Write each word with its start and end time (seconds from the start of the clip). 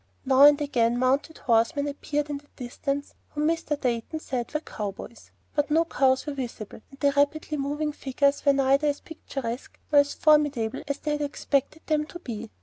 Now 0.25 0.41
and 0.45 0.59
again 0.59 0.97
mounted 0.97 1.37
horsemen 1.37 1.87
appeared 1.87 2.31
in 2.31 2.39
the 2.39 2.47
distance 2.55 3.13
whom 3.35 3.45
Mr. 3.47 3.79
Dayton 3.79 4.19
said 4.19 4.51
were 4.51 4.59
"cow 4.59 4.89
boys;" 4.89 5.29
but 5.53 5.69
no 5.69 5.85
cows 5.85 6.25
were 6.25 6.33
visible, 6.33 6.81
and 6.89 6.99
the 6.99 7.11
rapidly 7.11 7.55
moving 7.59 7.91
figures 7.91 8.43
were 8.43 8.51
neither 8.53 8.87
as 8.87 8.99
picturesque 8.99 9.77
nor 9.91 10.01
as 10.01 10.15
formidable 10.15 10.81
as 10.87 10.97
they 10.97 11.11
had 11.11 11.21
expected 11.21 11.83
them 11.85 12.07
to 12.07 12.17
be. 12.17 12.49